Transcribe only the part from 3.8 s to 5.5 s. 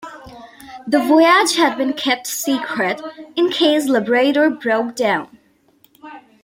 "Labrador" broke down.